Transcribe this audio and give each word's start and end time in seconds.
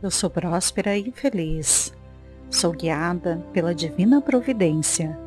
Eu 0.00 0.12
sou 0.12 0.30
próspera 0.30 0.96
e 0.96 1.10
feliz. 1.10 1.92
Sou 2.48 2.70
guiada 2.70 3.44
pela 3.52 3.74
divina 3.74 4.20
providência. 4.20 5.18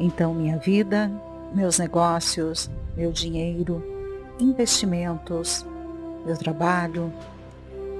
Então, 0.00 0.32
minha 0.32 0.56
vida, 0.56 1.12
meus 1.54 1.78
negócios, 1.78 2.70
meu 2.96 3.12
dinheiro, 3.12 3.84
investimentos, 4.40 5.66
meu 6.24 6.34
trabalho, 6.34 7.12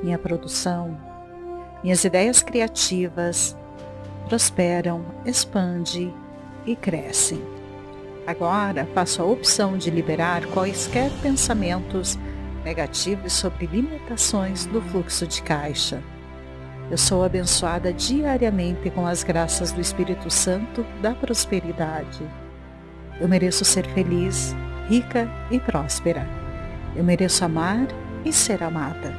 minha 0.03 0.19
produção, 0.19 0.96
minhas 1.82 2.02
ideias 2.02 2.43
criativas 2.43 3.55
prosperam, 4.27 5.05
expandem 5.27 6.14
e 6.64 6.75
crescem. 6.75 7.43
Agora 8.27 8.89
faço 8.95 9.21
a 9.21 9.27
opção 9.27 9.77
de 9.77 9.91
liberar 9.91 10.46
quaisquer 10.46 11.11
pensamentos 11.21 12.19
negativos 12.67 13.33
sobre 13.33 13.64
limitações 13.67 14.67
do 14.67 14.82
fluxo 14.82 15.25
de 15.25 15.41
caixa. 15.41 16.03
Eu 16.90 16.99
sou 16.99 17.23
abençoada 17.23 17.93
diariamente 17.93 18.90
com 18.90 19.07
as 19.07 19.23
graças 19.23 19.71
do 19.71 19.81
Espírito 19.81 20.29
Santo 20.29 20.85
da 21.00 21.14
prosperidade. 21.14 22.29
Eu 23.21 23.29
mereço 23.29 23.64
ser 23.64 23.87
feliz, 23.90 24.53
rica 24.89 25.31
e 25.49 25.61
próspera. 25.61 26.26
Eu 26.96 27.04
mereço 27.04 27.45
amar 27.45 27.87
e 28.25 28.32
ser 28.32 28.61
amada. 28.64 29.14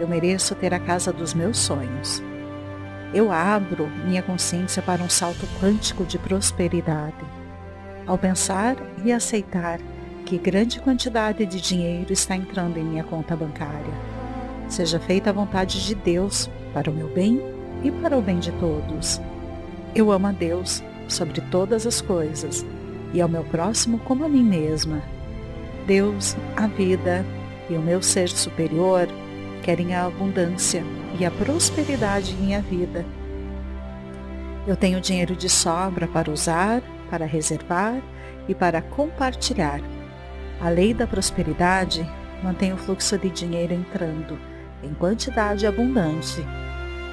Eu 0.00 0.08
mereço 0.08 0.52
ter 0.56 0.74
a 0.74 0.80
casa 0.80 1.12
dos 1.12 1.34
meus 1.34 1.58
sonhos. 1.58 2.20
Eu 3.14 3.30
abro 3.30 3.86
minha 4.04 4.22
consciência 4.22 4.82
para 4.82 5.04
um 5.04 5.08
salto 5.08 5.46
quântico 5.60 6.04
de 6.04 6.18
prosperidade. 6.18 7.24
Ao 8.08 8.18
pensar 8.18 8.74
e 9.04 9.12
aceitar 9.12 9.78
que 10.26 10.36
grande 10.36 10.80
quantidade 10.80 11.46
de 11.46 11.60
dinheiro 11.60 12.12
está 12.12 12.34
entrando 12.34 12.76
em 12.78 12.84
minha 12.84 13.04
conta 13.04 13.36
bancária. 13.36 13.94
Seja 14.68 14.98
feita 14.98 15.30
a 15.30 15.32
vontade 15.32 15.86
de 15.86 15.94
Deus 15.94 16.50
para 16.74 16.90
o 16.90 16.92
meu 16.92 17.06
bem 17.06 17.40
e 17.84 17.92
para 17.92 18.18
o 18.18 18.20
bem 18.20 18.40
de 18.40 18.50
todos. 18.52 19.20
Eu 19.94 20.10
amo 20.10 20.26
a 20.26 20.32
Deus 20.32 20.82
sobre 21.06 21.40
todas 21.42 21.86
as 21.86 22.00
coisas 22.00 22.66
e 23.14 23.20
ao 23.20 23.28
meu 23.28 23.44
próximo 23.44 24.00
como 24.00 24.24
a 24.24 24.28
mim 24.28 24.42
mesma. 24.42 25.00
Deus, 25.86 26.36
a 26.56 26.66
vida 26.66 27.24
e 27.70 27.74
o 27.74 27.80
meu 27.80 28.02
ser 28.02 28.28
superior 28.28 29.06
querem 29.62 29.94
a 29.94 30.06
abundância 30.06 30.82
e 31.20 31.24
a 31.24 31.30
prosperidade 31.30 32.32
em 32.32 32.46
minha 32.46 32.60
vida. 32.60 33.06
Eu 34.66 34.74
tenho 34.74 35.00
dinheiro 35.00 35.36
de 35.36 35.48
sobra 35.48 36.08
para 36.08 36.32
usar, 36.32 36.82
para 37.08 37.24
reservar 37.24 38.02
e 38.48 38.54
para 38.56 38.82
compartilhar 38.82 39.80
a 40.60 40.68
lei 40.68 40.94
da 40.94 41.06
prosperidade 41.06 42.08
mantém 42.42 42.72
o 42.72 42.76
fluxo 42.76 43.18
de 43.18 43.28
dinheiro 43.28 43.74
entrando 43.74 44.38
em 44.82 44.92
quantidade 44.94 45.66
abundante. 45.66 46.44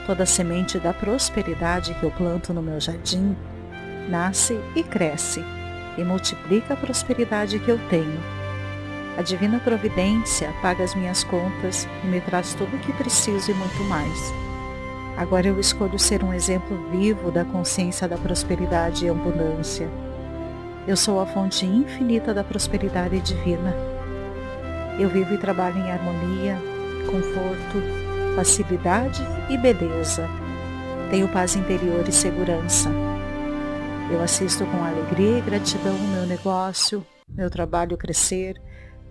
Toda 0.05 0.25
semente 0.25 0.79
da 0.79 0.93
prosperidade 0.93 1.93
que 1.95 2.03
eu 2.03 2.11
planto 2.11 2.53
no 2.53 2.61
meu 2.61 2.79
jardim 2.79 3.35
nasce 4.09 4.59
e 4.75 4.83
cresce 4.83 5.43
e 5.97 6.03
multiplica 6.03 6.73
a 6.73 6.77
prosperidade 6.77 7.59
que 7.59 7.69
eu 7.69 7.79
tenho. 7.89 8.19
A 9.17 9.21
divina 9.21 9.59
providência 9.59 10.51
paga 10.61 10.83
as 10.83 10.95
minhas 10.95 11.23
contas 11.23 11.87
e 12.03 12.07
me 12.07 12.19
traz 12.21 12.53
tudo 12.53 12.75
o 12.75 12.79
que 12.79 12.91
preciso 12.93 13.51
e 13.51 13.53
muito 13.53 13.83
mais. 13.83 14.33
Agora 15.15 15.47
eu 15.47 15.59
escolho 15.59 15.99
ser 15.99 16.23
um 16.23 16.33
exemplo 16.33 16.89
vivo 16.89 17.29
da 17.29 17.45
consciência 17.45 18.07
da 18.07 18.17
prosperidade 18.17 19.05
e 19.05 19.09
abundância 19.09 19.87
eu 20.87 20.97
sou 20.97 21.19
a 21.19 21.25
fonte 21.25 21.65
infinita 21.65 22.33
da 22.33 22.43
prosperidade 22.43 23.19
divina. 23.21 23.73
Eu 24.99 25.09
vivo 25.09 25.33
e 25.33 25.37
trabalho 25.37 25.77
em 25.77 25.91
harmonia, 25.91 26.57
conforto, 27.05 28.35
facilidade 28.35 29.21
e 29.49 29.57
beleza. 29.57 30.27
Tenho 31.09 31.27
paz 31.29 31.55
interior 31.55 32.07
e 32.07 32.11
segurança. 32.11 32.89
Eu 34.11 34.21
assisto 34.21 34.65
com 34.65 34.83
alegria 34.83 35.37
e 35.37 35.41
gratidão 35.41 35.95
o 35.95 36.07
meu 36.09 36.25
negócio, 36.25 37.05
meu 37.29 37.49
trabalho 37.49 37.97
crescer 37.97 38.61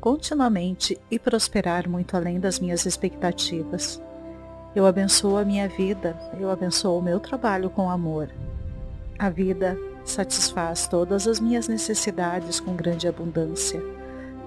continuamente 0.03 0.99
e 1.09 1.17
prosperar 1.17 1.89
muito 1.89 2.17
além 2.17 2.41
das 2.41 2.59
minhas 2.59 2.85
expectativas. 2.85 4.03
Eu 4.75 4.85
abençoo 4.85 5.37
a 5.37 5.45
minha 5.45 5.69
vida, 5.69 6.19
eu 6.41 6.51
abençoo 6.51 6.99
o 6.99 7.03
meu 7.03 7.21
trabalho 7.21 7.71
com 7.71 7.89
amor. 7.89 8.29
A 9.17 9.31
vida 9.31 9.79
satisfaz 10.05 10.87
todas 10.87 11.27
as 11.27 11.41
minhas 11.41 11.69
necessidades 11.69 12.61
com 12.61 12.75
grande 12.75 13.07
abundância, 13.07 13.83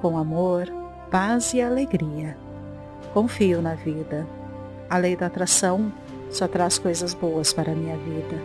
com 0.02 0.18
amor, 0.18 0.68
paz 1.10 1.54
e 1.54 1.62
alegria. 1.62 2.38
Confio 3.14 3.62
na 3.62 3.76
vida. 3.76 4.28
A 4.90 4.98
lei 4.98 5.16
da 5.16 5.28
atração 5.28 5.92
só 6.30 6.48
traz 6.48 6.78
coisas 6.78 7.14
boas 7.14 7.54
para 7.54 7.72
a 7.72 7.76
minha 7.76 7.98
vida. 7.98 8.36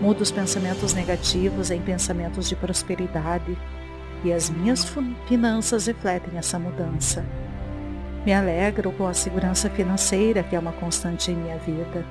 Mudo 0.00 0.20
os 0.20 0.30
pensamentos 0.30 0.94
negativos 0.94 1.70
em 1.70 1.80
pensamentos 1.80 2.48
de 2.48 2.56
prosperidade 2.56 3.56
e 4.22 4.32
as 4.32 4.50
minhas 4.50 4.84
finanças 5.26 5.86
refletem 5.86 6.38
essa 6.38 6.58
mudança. 6.58 7.24
Me 8.24 8.32
alegro 8.34 8.92
com 8.92 9.06
a 9.06 9.14
segurança 9.14 9.70
financeira 9.70 10.42
que 10.42 10.54
é 10.54 10.58
uma 10.58 10.72
constante 10.72 11.30
em 11.30 11.36
minha 11.36 11.56
vida. 11.58 12.04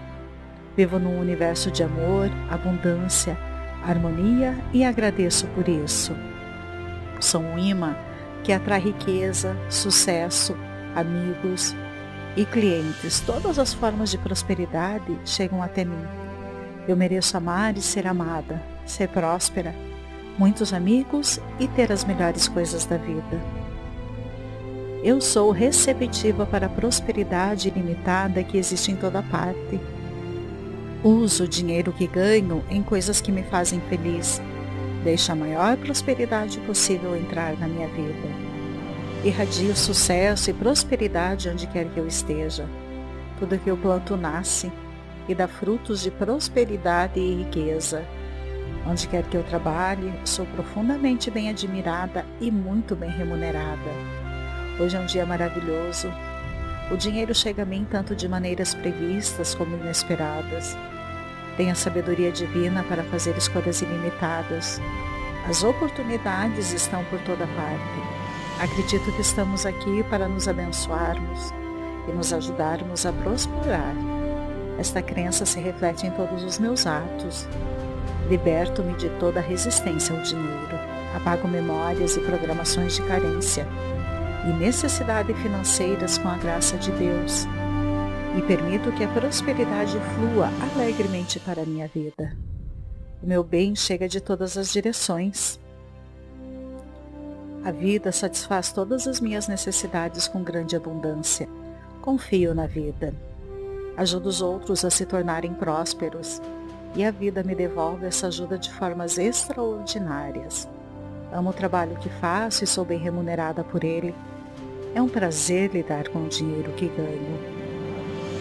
Vivo 0.76 0.98
num 0.98 1.20
universo 1.20 1.70
de 1.70 1.84
amor, 1.84 2.30
abundância 2.50 3.38
harmonia 3.84 4.58
e 4.74 4.84
agradeço 4.84 5.48
por 5.48 5.68
isso. 5.68 6.16
Sou 7.20 7.42
um 7.42 7.58
imã 7.58 7.96
que 8.44 8.54
atrai 8.54 8.80
riqueza, 8.80 9.56
sucesso, 9.70 10.56
amigos 10.96 11.76
e 12.36 12.46
clientes. 12.46 13.20
Todas 13.20 13.60
as 13.60 13.74
formas 13.74 14.12
de 14.12 14.18
prosperidade 14.18 15.18
chegam 15.26 15.62
até 15.62 15.84
mim. 15.84 16.06
Eu 16.88 16.96
mereço 16.96 17.38
amar 17.38 17.78
e 17.78 17.82
ser 17.82 18.08
amada, 18.08 18.62
ser 18.86 19.10
próspera, 19.10 19.76
muitos 20.38 20.74
amigos 20.74 21.40
e 21.60 21.68
ter 21.68 21.92
as 21.92 22.04
melhores 22.04 22.48
coisas 22.48 22.86
da 22.86 22.98
vida. 22.98 23.40
Eu 25.04 25.22
sou 25.22 25.52
receptiva 25.52 26.46
para 26.46 26.66
a 26.66 26.70
prosperidade 26.70 27.70
ilimitada 27.70 28.44
que 28.44 28.58
existe 28.58 28.92
em 28.92 28.96
toda 28.96 29.22
parte 29.24 29.80
Uso 31.04 31.46
o 31.46 31.48
dinheiro 31.48 31.94
que 31.94 32.06
ganho 32.06 32.62
em 32.70 32.84
coisas 32.84 33.22
que 33.22 33.32
me 33.32 33.42
fazem 33.44 33.80
feliz. 33.88 34.42
Deixo 35.02 35.32
a 35.32 35.36
maior 35.36 35.78
prosperidade 35.78 36.60
possível 36.60 37.16
entrar 37.16 37.58
na 37.58 37.70
minha 37.70 37.88
vida. 37.88 38.28
Irradio 39.24 39.74
sucesso 39.78 40.50
e 40.50 40.54
prosperidade 40.54 41.48
onde 41.48 41.68
quer 41.68 41.86
que 41.86 41.98
eu 41.98 42.06
esteja. 42.06 42.68
Tudo 43.40 43.58
que 43.58 43.70
eu 43.70 43.78
planto 43.78 44.18
nasce 44.18 44.70
e 45.30 45.34
dá 45.34 45.48
frutos 45.48 46.02
de 46.02 46.12
prosperidade 46.12 47.18
e 47.18 47.44
riqueza. 47.44 48.06
Onde 48.86 49.08
quer 49.08 49.24
que 49.24 49.38
eu 49.38 49.44
trabalhe, 49.44 50.12
sou 50.26 50.46
profundamente 50.48 51.32
bem 51.32 51.50
admirada 51.50 52.26
e 52.42 52.52
muito 52.52 52.94
bem 52.94 53.10
remunerada. 53.10 53.90
Hoje 54.78 54.98
é 54.98 55.00
um 55.00 55.06
dia 55.06 55.26
maravilhoso 55.26 56.12
o 56.92 56.98
dinheiro 56.98 57.36
chega 57.36 57.64
a 57.64 57.66
mim 57.66 57.86
tanto 57.90 58.16
de 58.16 58.28
maneiras 58.28 58.74
previstas 58.74 59.54
como 59.54 59.78
inesperadas. 59.78 60.76
Tenho 61.56 61.72
a 61.72 61.76
sabedoria 61.76 62.32
divina 62.32 62.84
para 62.84 63.04
fazer 63.04 63.38
escolhas 63.38 63.82
ilimitadas. 63.82 64.82
As 65.48 65.64
oportunidades 65.64 66.74
estão 66.74 67.04
por 67.06 67.20
toda 67.20 67.46
parte. 67.48 68.64
Acredito 68.64 69.12
que 69.14 69.22
estamos 69.22 69.66
aqui 69.66 70.04
para 70.10 70.28
nos 70.28 70.48
abençoarmos 70.48 71.54
e 72.08 72.12
nos 72.12 72.34
ajudarmos 72.34 73.06
a 73.06 73.14
prosperar. 73.14 73.94
Esta 74.80 75.02
crença 75.02 75.46
se 75.46 75.60
reflete 75.60 76.08
em 76.08 76.12
todos 76.12 76.44
os 76.44 76.58
meus 76.58 76.88
atos. 76.88 77.48
Liberto-me 78.30 78.94
de 78.94 79.10
toda 79.20 79.42
resistência 79.42 80.16
ao 80.16 80.24
dinheiro. 80.24 80.80
Apago 81.16 81.48
memórias 81.48 82.16
e 82.16 82.20
programações 82.22 82.96
de 82.96 83.04
carência 83.04 83.68
e 84.48 84.54
necessidade 84.54 85.34
financeiras 85.34 86.18
com 86.18 86.28
a 86.28 86.38
graça 86.38 86.78
de 86.78 86.92
Deus 86.92 87.46
e 88.38 88.42
permito 88.42 88.92
que 88.92 89.04
a 89.04 89.08
prosperidade 89.08 89.98
flua 90.16 90.50
alegremente 90.74 91.40
para 91.40 91.64
a 91.64 91.66
minha 91.66 91.88
vida. 91.88 92.36
O 93.22 93.28
meu 93.28 93.44
bem 93.44 93.76
chega 93.76 94.08
de 94.08 94.22
todas 94.22 94.58
as 94.58 94.72
direções. 94.72 95.60
A 97.66 97.72
vida 97.72 98.12
satisfaz 98.12 98.72
todas 98.72 99.08
as 99.08 99.20
minhas 99.20 99.48
necessidades 99.48 100.28
com 100.28 100.42
grande 100.42 100.76
abundância. 100.76 101.50
Confio 102.02 102.56
na 102.56 102.66
vida. 102.66 103.14
Ajudo 103.98 104.30
os 104.30 104.42
outros 104.42 104.86
a 104.86 104.90
se 104.90 105.06
tornarem 105.06 105.54
prósperos 105.54 106.42
e 106.96 107.04
a 107.04 107.12
vida 107.12 107.44
me 107.44 107.54
devolve 107.54 108.06
essa 108.06 108.28
ajuda 108.28 108.58
de 108.58 108.72
formas 108.72 109.18
extraordinárias. 109.18 110.68
Amo 111.32 111.50
o 111.50 111.54
trabalho 111.54 111.98
que 111.98 112.10
faço 112.10 112.64
e 112.64 112.68
sou 112.68 112.86
bem 112.86 112.98
remunerada 112.98 113.64
por 113.64 113.84
ele. 113.84 114.16
É 114.96 115.02
um 115.02 115.08
prazer 115.08 115.72
lidar 115.72 116.10
com 116.10 116.26
o 116.26 116.28
dinheiro 116.28 116.72
que 116.74 116.88
ganho. 116.88 117.40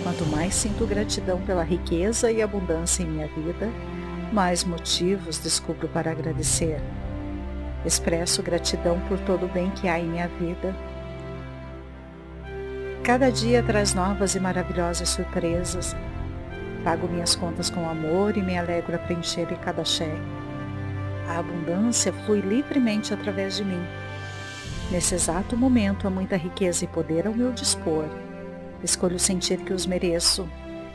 Quanto 0.03 0.25
mais 0.27 0.55
sinto 0.55 0.87
gratidão 0.87 1.41
pela 1.43 1.63
riqueza 1.63 2.33
e 2.33 2.41
abundância 2.41 3.03
em 3.03 3.07
minha 3.07 3.29
vida, 3.29 3.69
mais 4.33 4.65
motivos 4.65 5.39
descubro 5.39 5.89
para 5.89 6.11
agradecer. 6.11 6.81
Expresso 7.85 8.43
gratidão 8.43 8.99
por 9.09 9.19
todo 9.21 9.45
o 9.45 9.49
bem 9.49 9.71
que 9.73 9.89
há 9.89 9.99
em 9.99 10.09
minha 10.09 10.29
vida. 10.29 10.75
Cada 13.05 13.31
dia 13.31 13.63
traz 13.63 13.93
novas 13.93 14.35
e 14.35 14.41
maravilhosas 14.41 15.11
surpresas. 15.11 15.95
Pago 16.83 17.09
minhas 17.09 17.35
contas 17.35 17.69
com 17.69 17.89
amor 17.89 18.37
e 18.37 18.43
me 18.43 18.57
alegro 18.57 18.97
a 18.97 18.99
preencher 18.99 19.47
cada 19.59 19.85
cheque. 19.85 20.21
A 21.29 21.39
abundância 21.41 22.13
flui 22.25 22.41
livremente 22.41 23.13
através 23.13 23.57
de 23.57 23.65
mim. 23.65 23.83
Nesse 24.91 25.15
exato 25.15 25.57
momento 25.57 26.07
há 26.07 26.11
muita 26.11 26.37
riqueza 26.37 26.85
e 26.85 26.89
poder 26.89 27.27
ao 27.27 27.35
meu 27.35 27.53
dispor. 27.53 28.07
Escolho 28.83 29.19
sentir 29.19 29.59
que 29.59 29.73
os 29.73 29.85
mereço. 29.85 30.49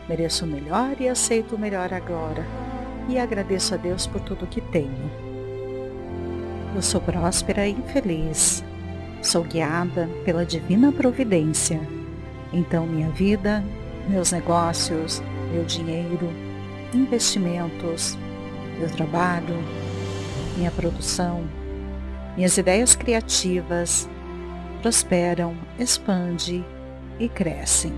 Mereço 0.10 0.46
o 0.46 0.48
melhor 0.48 1.00
e 1.00 1.08
aceito 1.08 1.56
o 1.56 1.60
melhor 1.60 1.94
agora. 1.94 2.44
E 3.08 3.20
agradeço 3.20 3.74
a 3.74 3.78
Deus 3.78 4.08
por 4.08 4.20
tudo 4.22 4.48
que 4.48 4.62
tenho. 4.62 5.12
Eu 6.76 6.82
sou 6.82 7.00
próspera 7.00 7.68
e 7.68 7.76
feliz. 7.94 8.64
Sou 9.22 9.44
guiada 9.44 10.10
pela 10.26 10.44
divina 10.44 10.92
providência. 10.92 11.80
Então 12.52 12.88
minha 12.88 13.10
vida, 13.10 13.64
meus 14.10 14.32
negócios, 14.32 15.22
meu 15.52 15.64
dinheiro, 15.66 16.30
investimentos, 16.94 18.18
meu 18.80 18.90
trabalho, 18.90 19.56
minha 20.58 20.72
produção, 20.72 21.44
minhas 22.36 22.58
ideias 22.58 22.96
criativas 22.96 24.10
prosperam, 24.82 25.56
expandem 25.80 26.66
e 27.20 27.30
crescem. 27.30 27.94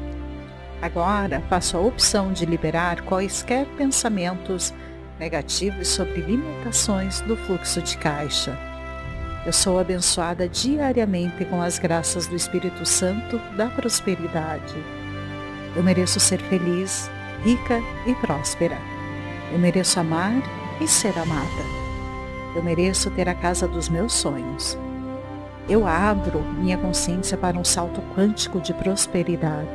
Agora 0.82 1.42
faço 1.50 1.78
a 1.78 1.80
opção 1.80 2.32
de 2.32 2.46
liberar 2.46 3.02
quaisquer 3.02 3.66
pensamentos 3.78 4.74
negativos 5.20 5.88
sobre 5.88 6.22
limitações 6.22 7.22
do 7.22 7.36
fluxo 7.38 7.82
de 7.82 7.98
caixa. 7.98 8.58
Eu 9.46 9.54
sou 9.54 9.80
abençoada 9.80 10.50
diariamente 10.50 11.46
com 11.46 11.62
as 11.62 11.80
graças 11.80 12.28
do 12.28 12.36
Espírito 12.36 12.86
Santo 12.86 13.38
da 13.56 13.68
prosperidade. 13.68 14.76
Eu 15.76 15.84
mereço 15.84 16.20
ser 16.20 16.40
feliz, 16.42 17.10
rica 17.44 17.80
e 18.06 18.16
próspera. 18.16 18.78
Eu 19.52 19.60
mereço 19.60 20.00
amar 20.00 20.42
e 20.82 20.88
ser 20.88 21.18
amada. 21.18 21.85
Eu 22.56 22.64
mereço 22.64 23.12
ter 23.12 23.28
a 23.28 23.36
casa 23.36 23.68
dos 23.68 23.90
meus 23.90 24.14
sonhos. 24.14 24.78
Eu 25.68 25.86
abro 25.86 26.42
minha 26.42 26.78
consciência 26.78 27.38
para 27.38 27.58
um 27.58 27.66
salto 27.66 28.02
quântico 28.16 28.62
de 28.62 28.74
prosperidade. 28.74 29.68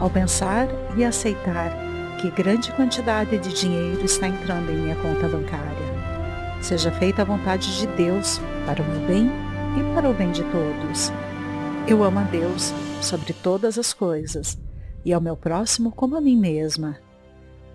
Ao 0.00 0.08
pensar 0.08 0.68
e 0.96 1.04
aceitar 1.04 1.70
que 2.20 2.30
grande 2.30 2.72
quantidade 2.72 3.36
de 3.38 3.52
dinheiro 3.52 4.02
está 4.04 4.26
entrando 4.26 4.70
em 4.70 4.76
minha 4.76 4.96
conta 4.96 5.28
bancária. 5.28 5.92
Seja 6.62 6.90
feita 6.92 7.22
a 7.22 7.24
vontade 7.24 7.78
de 7.78 7.86
Deus 7.88 8.40
para 8.64 8.80
o 8.80 8.86
meu 8.86 9.06
bem 9.06 9.30
e 9.78 9.94
para 9.94 10.08
o 10.08 10.14
bem 10.14 10.30
de 10.30 10.44
todos. 10.44 11.12
Eu 11.86 12.04
amo 12.04 12.20
a 12.20 12.22
Deus 12.22 12.72
sobre 13.02 13.32
todas 13.32 13.76
as 13.76 13.92
coisas 13.92 14.56
e 15.04 15.12
ao 15.12 15.20
meu 15.20 15.36
próximo 15.36 15.90
como 15.90 16.16
a 16.16 16.20
mim 16.20 16.36
mesma. 16.36 16.96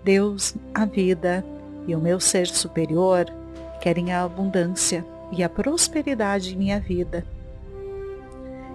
Deus, 0.02 0.56
a 0.74 0.86
vida 0.86 1.44
e 1.86 1.94
o 1.94 2.00
meu 2.00 2.18
ser 2.18 2.46
superior 2.46 3.26
querem 3.80 4.12
a 4.12 4.22
abundância 4.22 5.04
e 5.32 5.42
a 5.42 5.48
prosperidade 5.48 6.54
em 6.54 6.58
minha 6.58 6.80
vida. 6.80 7.24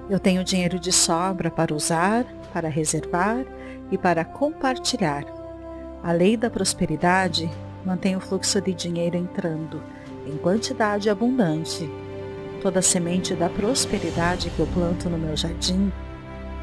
Eu 0.10 0.20
tenho 0.20 0.44
dinheiro 0.44 0.80
de 0.80 0.92
sobra 0.92 1.50
para 1.50 1.74
usar, 1.74 2.26
para 2.54 2.68
reservar 2.70 3.46
e 3.92 3.98
para 3.98 4.26
compartilhar. 4.26 5.26
A 6.04 6.12
lei 6.12 6.36
da 6.36 6.50
prosperidade 6.50 7.50
mantém 7.86 8.16
o 8.16 8.20
fluxo 8.20 8.62
de 8.62 8.74
dinheiro 8.74 9.16
entrando 9.16 9.82
em 10.28 10.38
quantidade 10.38 11.10
abundante. 11.10 11.90
Toda 12.62 12.82
semente 12.82 13.36
da 13.36 13.50
prosperidade 13.50 14.50
que 14.50 14.60
eu 14.60 14.68
planto 14.68 15.10
no 15.10 15.18
meu 15.18 15.36
jardim 15.36 15.92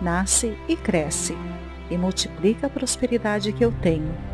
nasce 0.00 0.56
e 0.68 0.76
cresce 0.76 1.36
e 1.90 1.98
multiplica 1.98 2.66
a 2.66 2.70
prosperidade 2.70 3.52
que 3.52 3.64
eu 3.64 3.72
tenho 3.82 4.29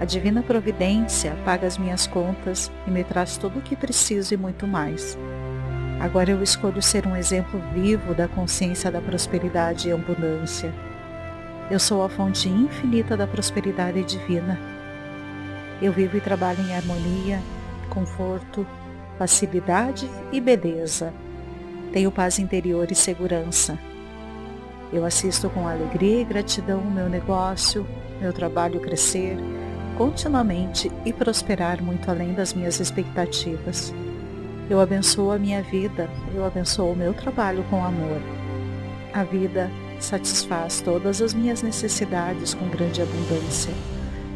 a 0.00 0.06
divina 0.06 0.42
providência 0.42 1.36
paga 1.44 1.66
as 1.66 1.76
minhas 1.76 2.06
contas 2.06 2.72
e 2.86 2.90
me 2.90 3.04
traz 3.04 3.36
tudo 3.36 3.58
o 3.58 3.62
que 3.62 3.76
preciso 3.76 4.32
e 4.32 4.36
muito 4.36 4.66
mais. 4.66 5.16
Agora 6.00 6.30
eu 6.30 6.42
escolho 6.42 6.80
ser 6.80 7.06
um 7.06 7.14
exemplo 7.14 7.60
vivo 7.74 8.14
da 8.14 8.26
consciência 8.26 8.90
da 8.90 9.02
prosperidade 9.02 9.90
e 9.90 9.92
abundância. 9.92 10.72
Eu 11.70 11.78
sou 11.78 12.02
a 12.02 12.08
fonte 12.08 12.48
infinita 12.48 13.14
da 13.14 13.26
prosperidade 13.26 14.02
divina. 14.04 14.58
Eu 15.82 15.92
vivo 15.92 16.16
e 16.16 16.20
trabalho 16.22 16.62
em 16.62 16.74
harmonia, 16.74 17.38
conforto, 17.90 18.66
facilidade 19.18 20.10
e 20.32 20.40
beleza. 20.40 21.12
Tenho 21.92 22.10
paz 22.10 22.38
interior 22.38 22.90
e 22.90 22.94
segurança. 22.94 23.78
Eu 24.90 25.04
assisto 25.04 25.50
com 25.50 25.68
alegria 25.68 26.22
e 26.22 26.24
gratidão 26.24 26.80
o 26.80 26.90
meu 26.90 27.10
negócio, 27.10 27.86
meu 28.18 28.32
trabalho 28.32 28.80
crescer 28.80 29.36
continuamente 30.00 30.90
e 31.04 31.12
prosperar 31.12 31.82
muito 31.82 32.10
além 32.10 32.32
das 32.32 32.54
minhas 32.54 32.80
expectativas. 32.80 33.92
Eu 34.70 34.80
abençoo 34.80 35.30
a 35.30 35.38
minha 35.38 35.62
vida, 35.62 36.08
eu 36.34 36.42
abençoo 36.42 36.92
o 36.92 36.96
meu 36.96 37.12
trabalho 37.12 37.62
com 37.64 37.84
amor. 37.84 38.18
A 39.12 39.24
vida 39.24 39.70
satisfaz 39.98 40.80
todas 40.80 41.20
as 41.20 41.34
minhas 41.34 41.60
necessidades 41.60 42.54
com 42.54 42.66
grande 42.70 43.02
abundância, 43.02 43.74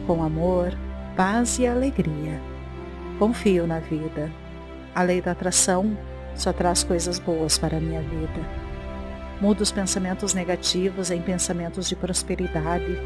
com 0.06 0.22
amor, 0.22 0.76
paz 1.16 1.58
e 1.58 1.66
alegria. 1.66 2.38
Confio 3.18 3.66
na 3.66 3.78
vida. 3.78 4.30
A 4.94 5.02
lei 5.02 5.22
da 5.22 5.30
atração 5.30 5.96
só 6.34 6.52
traz 6.52 6.84
coisas 6.84 7.18
boas 7.18 7.56
para 7.56 7.78
a 7.78 7.80
minha 7.80 8.02
vida. 8.02 8.46
Mudo 9.40 9.62
os 9.62 9.72
pensamentos 9.72 10.34
negativos 10.34 11.10
em 11.10 11.22
pensamentos 11.22 11.88
de 11.88 11.96
prosperidade 11.96 12.98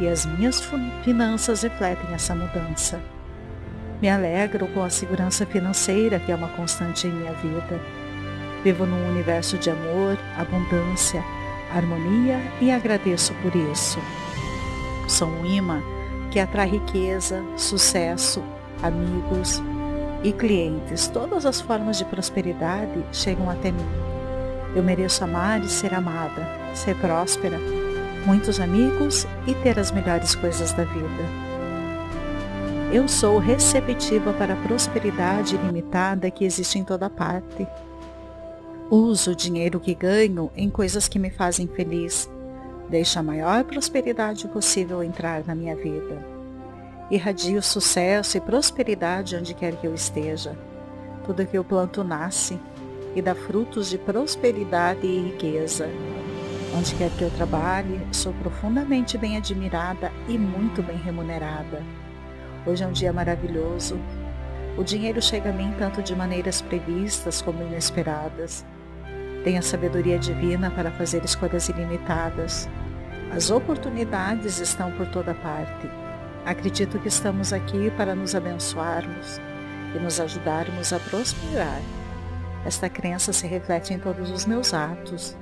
e 0.00 0.08
as 0.08 0.24
minhas 0.24 0.62
finanças 1.04 1.62
refletem 1.62 2.14
essa 2.14 2.34
mudança. 2.34 3.00
Me 4.00 4.08
alegro 4.08 4.66
com 4.68 4.82
a 4.82 4.88
segurança 4.88 5.44
financeira 5.44 6.18
que 6.18 6.32
é 6.32 6.34
uma 6.34 6.48
constante 6.48 7.06
em 7.06 7.12
minha 7.12 7.32
vida. 7.34 7.78
Vivo 8.64 8.86
num 8.86 9.10
universo 9.10 9.58
de 9.58 9.70
amor, 9.70 10.18
abundância, 10.38 11.22
harmonia 11.74 12.40
e 12.60 12.70
agradeço 12.70 13.34
por 13.42 13.54
isso. 13.54 13.98
Sou 15.06 15.28
um 15.28 15.44
imã 15.44 15.82
que 16.30 16.38
atrai 16.38 16.68
riqueza, 16.68 17.44
sucesso, 17.56 18.42
amigos 18.82 19.62
e 20.22 20.32
clientes. 20.32 21.08
Todas 21.08 21.44
as 21.44 21.60
formas 21.60 21.98
de 21.98 22.04
prosperidade 22.06 23.04
chegam 23.12 23.50
até 23.50 23.70
mim. 23.70 23.86
Eu 24.74 24.82
mereço 24.82 25.24
amar 25.24 25.60
e 25.62 25.68
ser 25.68 25.92
amada, 25.92 26.46
ser 26.74 26.94
próspera, 26.96 27.58
muitos 28.26 28.60
amigos 28.60 29.26
e 29.46 29.54
ter 29.54 29.78
as 29.78 29.90
melhores 29.90 30.34
coisas 30.34 30.72
da 30.72 30.84
vida. 30.84 31.50
Eu 32.92 33.06
sou 33.08 33.38
receptiva 33.38 34.32
para 34.32 34.54
a 34.54 34.56
prosperidade 34.56 35.54
ilimitada 35.54 36.30
que 36.30 36.44
existe 36.44 36.78
em 36.78 36.84
toda 36.84 37.08
parte. 37.08 37.66
Uso 38.90 39.30
o 39.30 39.36
dinheiro 39.36 39.78
que 39.78 39.94
ganho 39.94 40.50
em 40.56 40.68
coisas 40.68 41.06
que 41.06 41.18
me 41.18 41.30
fazem 41.30 41.68
feliz. 41.68 42.28
Deixo 42.88 43.18
a 43.18 43.22
maior 43.22 43.62
prosperidade 43.62 44.48
possível 44.48 45.02
entrar 45.02 45.44
na 45.46 45.54
minha 45.54 45.76
vida. 45.76 46.26
Irradio 47.08 47.62
sucesso 47.62 48.36
e 48.36 48.40
prosperidade 48.40 49.36
onde 49.36 49.54
quer 49.54 49.76
que 49.76 49.86
eu 49.86 49.94
esteja. 49.94 50.58
Tudo 51.24 51.46
que 51.46 51.56
eu 51.56 51.62
planto 51.62 52.02
nasce 52.02 52.58
e 53.14 53.22
dá 53.22 53.34
frutos 53.34 53.88
de 53.88 53.98
prosperidade 53.98 55.06
e 55.06 55.30
riqueza. 55.30 55.88
Onde 56.72 56.94
quer 56.94 57.10
que 57.10 57.22
eu 57.22 57.30
trabalhe, 57.30 58.00
sou 58.12 58.32
profundamente 58.34 59.18
bem 59.18 59.36
admirada 59.36 60.12
e 60.28 60.38
muito 60.38 60.80
bem 60.84 60.96
remunerada. 60.96 61.82
Hoje 62.64 62.84
é 62.84 62.86
um 62.86 62.92
dia 62.92 63.12
maravilhoso. 63.12 63.98
O 64.78 64.84
dinheiro 64.84 65.20
chega 65.20 65.50
a 65.50 65.52
mim 65.52 65.74
tanto 65.76 66.00
de 66.00 66.14
maneiras 66.14 66.62
previstas 66.62 67.42
como 67.42 67.60
inesperadas. 67.62 68.64
Tenho 69.42 69.58
a 69.58 69.62
sabedoria 69.62 70.16
divina 70.16 70.70
para 70.70 70.92
fazer 70.92 71.24
escolhas 71.24 71.68
ilimitadas. 71.68 72.68
As 73.34 73.50
oportunidades 73.50 74.60
estão 74.60 74.92
por 74.92 75.08
toda 75.08 75.34
parte. 75.34 75.90
Acredito 76.46 77.00
que 77.00 77.08
estamos 77.08 77.52
aqui 77.52 77.90
para 77.96 78.14
nos 78.14 78.32
abençoarmos 78.36 79.40
e 79.94 79.98
nos 79.98 80.20
ajudarmos 80.20 80.92
a 80.92 81.00
prosperar. 81.00 81.82
Esta 82.64 82.88
crença 82.88 83.32
se 83.32 83.48
reflete 83.48 83.92
em 83.92 83.98
todos 83.98 84.30
os 84.30 84.46
meus 84.46 84.72
atos 84.72 85.36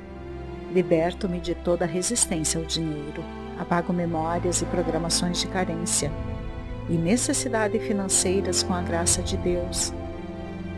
Liberto-me 0.73 1.41
de 1.41 1.55
toda 1.55 1.87
resistência 1.87 2.61
ao 2.61 2.67
dinheiro. 2.67 3.25
Apago 3.59 3.93
memórias 3.93 4.61
e 4.61 4.67
programações 4.67 5.41
de 5.41 5.47
carência 5.49 6.13
e 6.89 6.93
necessidade 6.93 7.79
financeiras 7.79 8.63
com 8.63 8.75
a 8.75 8.83
graça 8.83 9.23
de 9.23 9.37
Deus. 9.37 9.93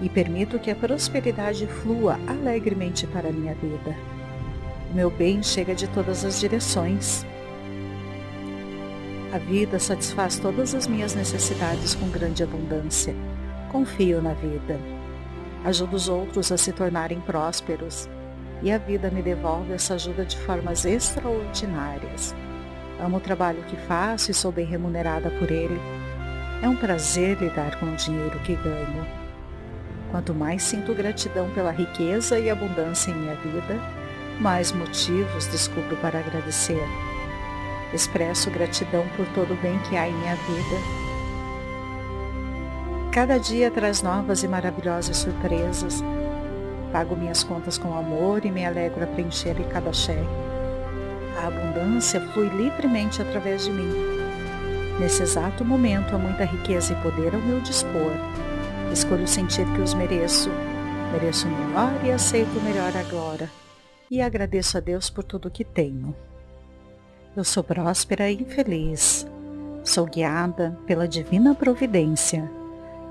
E 0.00 0.09
permito 0.09 0.59
que 0.59 0.70
a 0.70 0.75
prosperidade 0.75 1.66
flua 1.66 2.18
alegremente 2.26 3.06
para 3.06 3.28
a 3.28 3.32
minha 3.32 3.54
vida. 3.54 3.97
O 4.90 4.94
meu 4.94 5.11
bem 5.11 5.42
chega 5.42 5.75
de 5.75 5.88
todas 5.88 6.25
as 6.25 6.40
direções. 6.40 7.26
A 9.32 9.38
vida 9.38 9.78
satisfaz 9.78 10.38
todas 10.38 10.75
as 10.75 10.87
minhas 10.87 11.14
necessidades 11.14 11.94
com 11.94 12.09
grande 12.09 12.42
abundância. 12.42 13.14
Confio 13.70 14.23
na 14.23 14.32
vida. 14.35 14.80
Ajudo 15.64 15.94
os 15.94 16.09
outros 16.09 16.50
a 16.50 16.56
se 16.56 16.73
tornarem 16.73 17.20
prósperos 17.20 18.09
e 18.62 18.70
a 18.70 18.78
vida 18.78 19.10
me 19.10 19.22
devolve 19.22 19.72
essa 19.72 19.94
ajuda 19.94 20.24
de 20.24 20.36
formas 20.38 20.84
extraordinárias. 20.84 22.34
Amo 23.02 23.16
o 23.16 23.20
trabalho 23.20 23.62
que 23.64 23.76
faço 23.76 24.30
e 24.30 24.34
sou 24.34 24.52
bem 24.52 24.66
remunerada 24.66 25.30
por 25.30 25.50
ele. 25.50 25.80
É 26.62 26.68
um 26.68 26.76
prazer 26.76 27.38
lidar 27.38 27.78
com 27.80 27.86
o 27.86 27.96
dinheiro 27.96 28.38
que 28.40 28.54
ganho. 28.54 29.06
Quanto 30.10 30.34
mais 30.34 30.62
sinto 30.62 30.94
gratidão 30.94 31.48
pela 31.50 31.70
riqueza 31.70 32.38
e 32.38 32.50
abundância 32.50 33.10
em 33.10 33.14
minha 33.14 33.34
vida, 33.36 33.80
mais 34.40 34.72
motivos 34.72 35.46
descubro 35.46 35.96
para 35.98 36.18
agradecer. 36.18 36.82
Expresso 37.94 38.50
gratidão 38.50 39.06
por 39.16 39.26
todo 39.28 39.54
o 39.54 39.56
bem 39.56 39.78
que 39.88 39.96
há 39.96 40.08
em 40.08 40.14
minha 40.14 40.34
vida. 40.34 41.10
Cada 43.12 43.38
dia 43.38 43.70
traz 43.70 44.02
novas 44.02 44.42
e 44.42 44.48
maravilhosas 44.48 45.16
surpresas. 45.16 46.02
Pago 46.92 47.16
minhas 47.16 47.44
contas 47.44 47.78
com 47.78 47.97
amor 47.97 48.44
e 48.44 48.50
me 48.50 48.64
alegro 48.64 49.04
a 49.04 49.06
preencher 49.06 49.54
cada 49.68 49.92
cheque. 49.92 50.26
A 51.37 51.47
abundância 51.47 52.20
flui 52.20 52.49
livremente 52.49 53.23
através 53.23 53.64
de 53.64 53.70
mim. 53.70 53.90
Nesse 54.99 55.23
exato 55.23 55.64
momento 55.64 56.14
há 56.14 56.18
muita 56.18 56.44
riqueza 56.44 56.92
e 56.92 56.97
poder 56.97 57.35
ao 57.35 57.40
meu 57.40 57.61
dispor. 57.61 58.12
Escolho 58.92 59.26
sentir 59.26 59.64
que 59.75 59.80
os 59.80 59.94
mereço. 59.94 60.50
Mereço 61.12 61.47
o 61.47 61.50
melhor 61.50 62.04
e 62.04 62.11
aceito 62.11 62.59
o 62.59 62.62
melhor 62.62 62.92
agora. 62.97 63.49
E 64.11 64.20
agradeço 64.20 64.76
a 64.76 64.80
Deus 64.80 65.09
por 65.09 65.23
tudo 65.23 65.50
que 65.50 65.64
tenho. 65.64 66.14
Eu 67.37 67.44
sou 67.44 67.62
próspera 67.62 68.28
e 68.28 68.44
feliz. 68.44 69.26
Sou 69.85 70.06
guiada 70.06 70.76
pela 70.87 71.06
divina 71.06 71.54
providência. 71.54 72.50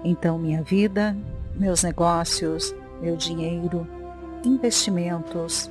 Então 0.04 0.38
minha 0.38 0.62
vida, 0.62 1.16
meus 1.56 1.84
negócios, 1.84 2.76
meu 3.02 3.16
dinheiro, 3.16 3.88
investimentos, 4.44 5.70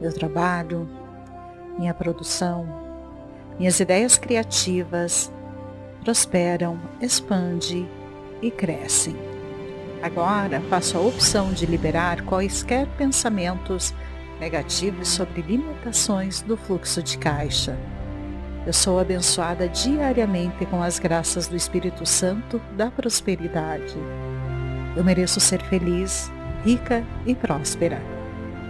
meu 0.00 0.12
trabalho, 0.12 0.88
minha 1.78 1.94
produção, 1.94 2.66
minhas 3.58 3.78
ideias 3.80 4.16
criativas 4.16 5.30
prosperam, 6.02 6.78
expandem 7.00 7.88
e 8.40 8.50
crescem. 8.50 9.16
Agora 10.02 10.62
faço 10.70 10.96
a 10.96 11.00
opção 11.00 11.52
de 11.52 11.66
liberar 11.66 12.22
quaisquer 12.22 12.86
pensamentos 12.96 13.94
negativos 14.40 15.08
sobre 15.08 15.42
limitações 15.42 16.40
do 16.40 16.56
fluxo 16.56 17.02
de 17.02 17.18
caixa. 17.18 17.78
Eu 18.66 18.72
sou 18.72 18.98
abençoada 18.98 19.68
diariamente 19.68 20.64
com 20.66 20.82
as 20.82 20.98
graças 20.98 21.46
do 21.46 21.56
Espírito 21.56 22.06
Santo 22.06 22.60
da 22.76 22.90
prosperidade. 22.90 23.96
Eu 24.96 25.04
mereço 25.04 25.38
ser 25.38 25.62
feliz, 25.64 26.30
rica 26.64 27.04
e 27.26 27.34
próspera. 27.34 28.00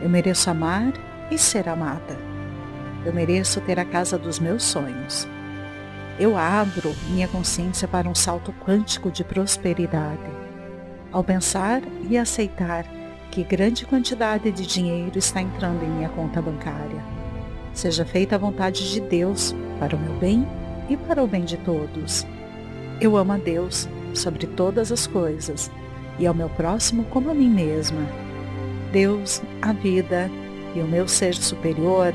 Eu 0.01 0.09
mereço 0.09 0.51
amar 0.51 0.93
e 1.31 1.39
ser 1.39 1.69
amada. 1.69 2.19
Eu 3.05 3.13
mereço 3.13 3.61
ter 3.61 3.79
a 3.79 3.85
casa 3.85 4.19
dos 4.19 4.39
meus 4.39 4.63
sonhos. 4.63 5.29
Eu 6.19 6.37
abro 6.37 6.95
minha 7.09 7.27
consciência 7.29 7.89
para 7.89 8.09
um 8.09 8.15
salto 8.15 8.53
quântico 8.65 9.11
de 9.11 9.25
prosperidade. 9.25 10.31
Ao 11.11 11.25
pensar 11.25 11.83
e 12.09 12.17
aceitar 12.17 12.85
que 13.31 13.43
grande 13.43 13.87
quantidade 13.87 14.51
de 14.51 14.67
dinheiro 14.67 15.19
está 15.19 15.41
entrando 15.41 15.83
em 15.83 15.89
minha 15.89 16.09
conta 16.11 16.43
bancária. 16.43 17.03
Seja 17.73 18.05
feita 18.05 18.35
a 18.35 18.39
vontade 18.39 18.91
de 18.93 19.01
Deus 19.01 19.55
para 19.79 19.97
o 19.97 19.99
meu 19.99 20.13
bem 20.19 20.47
e 20.89 20.97
para 20.97 21.23
o 21.23 21.27
bem 21.27 21.45
de 21.45 21.57
todos. 21.59 22.27
Eu 23.01 23.17
amo 23.17 23.33
a 23.33 23.39
Deus 23.39 23.89
sobre 24.13 24.47
todas 24.47 24.93
as 24.93 25.07
coisas 25.07 25.71
e 26.21 26.27
ao 26.27 26.35
meu 26.35 26.49
próximo 26.51 27.05
como 27.05 27.31
a 27.31 27.35
mim 27.35 27.49
mesma. 27.49 28.07
Deus, 28.93 29.43
a 29.61 29.73
vida 29.73 30.31
e 30.75 30.81
o 30.81 30.87
meu 30.87 31.09
ser 31.09 31.35
superior 31.35 32.13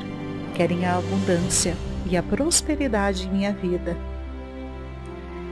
querem 0.54 0.86
a 0.86 0.96
abundância 0.96 1.76
e 2.08 2.16
a 2.16 2.22
prosperidade 2.22 3.26
em 3.26 3.30
minha 3.30 3.52
vida. 3.52 3.96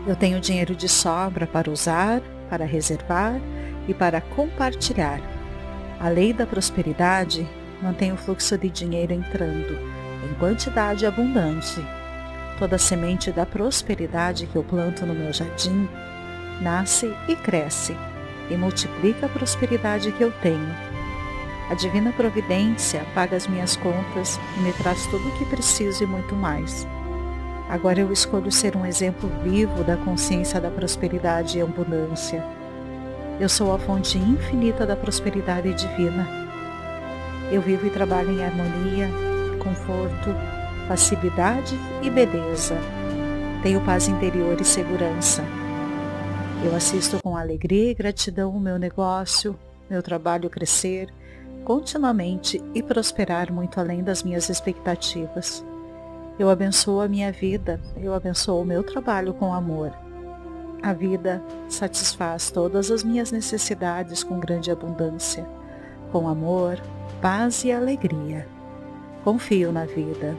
Eu 0.07 0.15
tenho 0.15 0.41
dinheiro 0.41 0.75
de 0.75 0.89
sobra 0.89 1.47
para 1.47 1.71
usar, 1.71 2.23
para 2.49 2.65
reservar 2.65 3.41
e 3.89 3.93
para 3.93 4.21
compartilhar 4.21 5.21
a 6.01 6.09
lei 6.09 6.33
da 6.33 6.47
prosperidade 6.47 7.49
mantém 7.83 8.13
o 8.13 8.17
fluxo 8.17 8.57
de 8.59 8.69
dinheiro 8.69 9.13
entrando 9.13 9.75
em 10.25 10.35
quantidade 10.39 11.07
abundante. 11.07 11.81
Toda 12.59 12.79
semente 12.79 13.33
da 13.33 13.45
prosperidade 13.45 14.47
que 14.47 14.57
eu 14.57 14.63
planto 14.63 15.05
no 15.05 15.15
meu 15.15 15.33
jardim 15.33 15.89
nasce 16.61 17.13
e 17.29 17.35
cresce 17.37 17.97
e 18.51 18.57
multiplica 18.57 19.27
a 19.27 19.29
prosperidade 19.29 20.13
que 20.13 20.23
eu 20.23 20.33
tenho. 20.43 20.75
A 21.71 21.75
divina 21.75 22.13
providência 22.13 23.05
paga 23.15 23.37
as 23.37 23.47
minhas 23.47 23.77
contas 23.77 24.39
e 24.57 24.61
me 24.61 24.73
traz 24.75 25.07
tudo 25.07 25.29
o 25.29 25.33
que 25.33 25.45
preciso 25.47 26.05
e 26.05 26.07
muito 26.07 26.35
mais. 26.35 26.87
Agora 27.69 28.01
eu 28.01 28.13
escolho 28.13 28.53
ser 28.53 28.77
um 28.77 28.85
exemplo 28.85 29.31
vivo 29.43 29.83
da 29.83 29.97
consciência 29.97 30.61
da 30.61 30.71
prosperidade 30.71 31.59
e 31.59 31.63
abundância 31.63 32.45
eu 33.41 33.49
sou 33.49 33.75
a 33.75 33.79
fonte 33.81 34.17
infinita 34.17 34.87
da 34.87 34.95
prosperidade 34.95 35.75
divina. 35.75 36.27
Eu 37.51 37.61
vivo 37.61 37.85
e 37.87 37.91
trabalho 37.91 38.31
em 38.31 38.45
harmonia, 38.45 39.11
conforto, 39.59 40.31
facilidade 40.87 41.77
e 42.01 42.09
beleza. 42.09 42.77
Tenho 43.63 43.81
paz 43.81 44.07
interior 44.07 44.57
e 44.61 44.65
segurança. 44.65 45.43
Eu 46.65 46.75
assisto 46.75 47.21
com 47.23 47.37
alegria 47.37 47.91
e 47.91 47.95
gratidão 47.95 48.51
o 48.51 48.59
meu 48.59 48.79
negócio, 48.79 49.55
meu 49.91 50.03
trabalho 50.03 50.49
crescer 50.49 51.13
continuamente 51.65 52.63
e 52.75 52.83
prosperar 52.83 53.53
muito 53.53 53.81
além 53.81 54.03
das 54.03 54.23
minhas 54.23 54.49
expectativas. 54.49 55.65
Eu 56.39 56.51
abençoo 56.51 57.01
a 57.01 57.09
minha 57.09 57.33
vida, 57.33 57.81
eu 57.97 58.13
abençoo 58.13 58.63
o 58.63 58.65
meu 58.65 58.83
trabalho 58.83 59.33
com 59.35 59.53
amor. 59.53 59.93
A 60.83 60.93
vida 60.93 61.43
satisfaz 61.69 62.51
todas 62.51 62.91
as 62.91 63.03
minhas 63.03 63.33
necessidades 63.33 64.23
com 64.23 64.39
grande 64.39 64.71
abundância, 64.71 65.47
com 66.13 66.29
amor, 66.29 66.79
paz 67.23 67.65
e 67.65 67.73
alegria. 67.73 68.47
Confio 69.23 69.73
na 69.73 69.87
vida. 69.87 70.37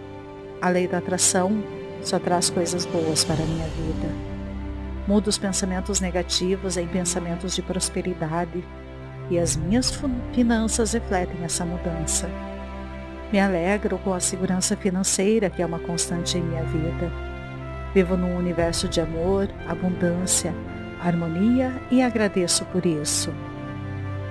A 0.62 0.70
lei 0.70 0.88
da 0.88 1.00
atração 1.00 1.64
só 2.04 2.20
traz 2.20 2.50
coisas 2.50 2.86
boas 2.86 3.24
para 3.24 3.42
a 3.42 3.48
minha 3.48 3.68
vida. 3.68 4.35
Mudo 5.08 5.28
os 5.28 5.38
pensamentos 5.38 6.00
negativos 6.00 6.78
em 6.78 6.88
pensamentos 6.88 7.56
de 7.56 7.62
prosperidade 7.62 8.64
e 9.30 9.38
as 9.38 9.56
minhas 9.56 9.92
finanças 10.34 10.94
refletem 10.94 11.44
essa 11.44 11.66
mudança. 11.66 12.30
Me 13.32 13.40
alegro 13.40 13.98
com 14.00 14.14
a 14.14 14.20
segurança 14.20 14.76
financeira 14.76 15.50
que 15.50 15.62
é 15.62 15.66
uma 15.66 15.80
constante 15.80 16.38
em 16.38 16.44
minha 16.44 16.64
vida 16.64 17.36
Vivo 17.96 18.18
num 18.18 18.36
universo 18.36 18.90
de 18.90 19.00
amor, 19.00 19.50
abundância, 19.66 20.54
harmonia 21.02 21.72
e 21.90 22.02
agradeço 22.02 22.66
por 22.66 22.86
isso. 22.86 23.34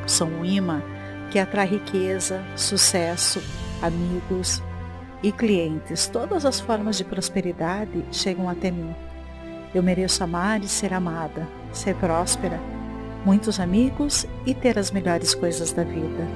Sou 0.06 0.28
um 0.28 0.44
imã 0.44 0.82
que 1.30 1.38
atrai 1.38 1.66
riqueza, 1.68 2.44
sucesso, 2.54 3.42
amigos 3.80 4.62
e 5.22 5.32
clientes. 5.32 6.06
Todas 6.08 6.44
as 6.44 6.60
formas 6.60 6.98
de 6.98 7.04
prosperidade 7.04 8.04
chegam 8.12 8.50
até 8.50 8.70
mim. 8.70 8.94
Eu 9.74 9.82
mereço 9.82 10.22
amar 10.22 10.62
e 10.62 10.68
ser 10.68 10.94
amada, 10.94 11.48
ser 11.72 11.96
próspera, 11.96 12.60
muitos 13.24 13.58
amigos 13.58 14.24
e 14.46 14.54
ter 14.54 14.78
as 14.78 14.92
melhores 14.92 15.34
coisas 15.34 15.72
da 15.72 15.82
vida. 15.82 16.28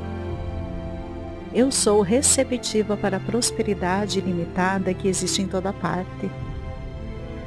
Eu 1.54 1.70
sou 1.70 2.02
receptiva 2.02 2.96
para 2.96 3.18
a 3.18 3.20
prosperidade 3.20 4.18
ilimitada 4.18 4.92
que 4.92 5.06
existe 5.06 5.40
em 5.40 5.46
toda 5.46 5.72
parte. 5.72 6.28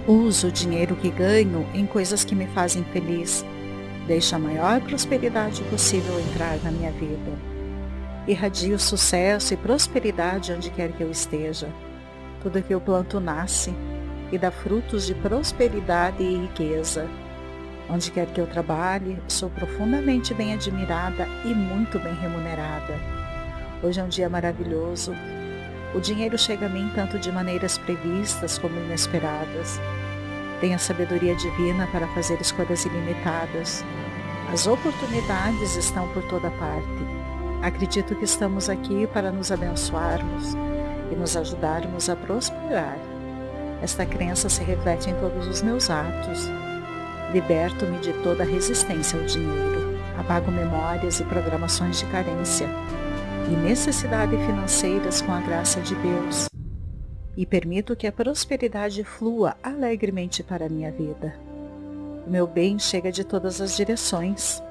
Uso 0.07 0.47
o 0.47 0.51
dinheiro 0.51 0.95
que 0.95 1.11
ganho 1.11 1.67
em 1.73 1.85
coisas 1.85 2.23
que 2.23 2.33
me 2.33 2.47
fazem 2.47 2.83
feliz. 2.85 3.45
Deixo 4.07 4.35
a 4.35 4.39
maior 4.39 4.79
prosperidade 4.81 5.61
possível 5.63 6.19
entrar 6.21 6.57
na 6.63 6.71
minha 6.71 6.91
vida. 6.91 7.31
Irradio 8.27 8.79
sucesso 8.79 9.53
e 9.53 9.57
prosperidade 9.57 10.53
onde 10.53 10.69
quer 10.69 10.93
que 10.93 11.03
eu 11.03 11.11
esteja. 11.11 11.69
Tudo 12.41 12.61
que 12.63 12.73
eu 12.73 12.79
planto 12.79 13.19
nasce 13.19 13.73
e 14.31 14.37
dá 14.37 14.51
frutos 14.51 15.05
de 15.05 15.15
prosperidade 15.15 16.23
e 16.23 16.37
riqueza. 16.47 17.07
Onde 17.89 18.11
quer 18.11 18.27
que 18.27 18.39
eu 18.39 18.47
trabalhe, 18.47 19.21
sou 19.27 19.49
profundamente 19.49 20.33
bem 20.33 20.53
admirada 20.53 21.27
e 21.43 21.53
muito 21.53 21.99
bem 21.99 22.13
remunerada. 22.15 22.95
Hoje 23.83 23.99
é 23.99 24.03
um 24.03 24.07
dia 24.07 24.29
maravilhoso 24.29 25.13
o 25.93 25.99
dinheiro 25.99 26.37
chega 26.37 26.67
a 26.67 26.69
mim 26.69 26.89
tanto 26.95 27.19
de 27.19 27.29
maneiras 27.31 27.77
previstas 27.77 28.57
como 28.57 28.79
inesperadas. 28.79 29.79
Tenho 30.61 30.75
a 30.75 30.79
sabedoria 30.79 31.35
divina 31.35 31.85
para 31.87 32.07
fazer 32.09 32.39
escolhas 32.39 32.85
ilimitadas. 32.85 33.83
As 34.53 34.67
oportunidades 34.67 35.75
estão 35.75 36.07
por 36.13 36.23
toda 36.23 36.49
parte. 36.51 36.87
Acredito 37.61 38.15
que 38.15 38.23
estamos 38.23 38.69
aqui 38.69 39.05
para 39.07 39.31
nos 39.31 39.51
abençoarmos 39.51 40.53
e 41.11 41.15
nos 41.15 41.35
ajudarmos 41.35 42.09
a 42.09 42.15
prosperar. 42.15 43.10
Esta 43.81 44.05
crença 44.05 44.47
se 44.49 44.63
reflete 44.63 45.09
em 45.09 45.15
todos 45.15 45.47
os 45.47 45.61
meus 45.61 45.89
atos. 45.89 46.47
Liberto-me 47.33 47.99
de 47.99 48.13
toda 48.21 48.43
resistência 48.43 49.19
ao 49.19 49.25
dinheiro. 49.25 49.99
Apago 50.17 50.51
memórias 50.51 51.19
e 51.19 51.23
programações 51.23 51.99
de 51.99 52.05
carência 52.05 52.67
e 53.51 53.55
necessidade 53.55 54.37
financeiras 54.37 55.21
com 55.21 55.31
a 55.31 55.41
graça 55.41 55.81
de 55.81 55.95
Deus 55.95 56.51
e 57.35 57.45
permito 57.45 57.95
que 57.95 58.07
a 58.07 58.11
prosperidade 58.11 59.03
flua 59.03 59.55
alegremente 59.63 60.43
para 60.43 60.65
a 60.65 60.69
minha 60.69 60.91
vida. 60.91 61.33
O 62.27 62.29
meu 62.29 62.45
bem 62.45 62.77
chega 62.77 63.11
de 63.11 63.23
todas 63.23 63.61
as 63.61 63.75
direções. 63.75 64.61